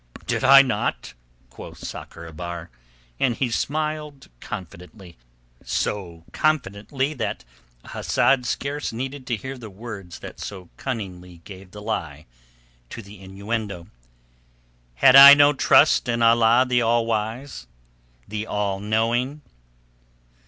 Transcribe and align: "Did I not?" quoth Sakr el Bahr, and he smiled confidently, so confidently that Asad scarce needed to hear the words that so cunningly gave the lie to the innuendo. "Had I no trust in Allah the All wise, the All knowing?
"Did 0.25 0.43
I 0.43 0.63
not?" 0.63 1.13
quoth 1.51 1.77
Sakr 1.77 2.25
el 2.25 2.31
Bahr, 2.33 2.71
and 3.19 3.35
he 3.35 3.51
smiled 3.51 4.29
confidently, 4.39 5.15
so 5.63 6.23
confidently 6.31 7.13
that 7.13 7.43
Asad 7.93 8.47
scarce 8.47 8.91
needed 8.91 9.27
to 9.27 9.35
hear 9.37 9.59
the 9.59 9.69
words 9.69 10.17
that 10.17 10.39
so 10.39 10.69
cunningly 10.75 11.41
gave 11.43 11.69
the 11.69 11.83
lie 11.83 12.25
to 12.89 13.03
the 13.03 13.19
innuendo. 13.21 13.89
"Had 14.95 15.15
I 15.15 15.35
no 15.35 15.53
trust 15.53 16.07
in 16.09 16.23
Allah 16.23 16.65
the 16.67 16.81
All 16.81 17.05
wise, 17.05 17.67
the 18.27 18.47
All 18.47 18.79
knowing? 18.79 19.43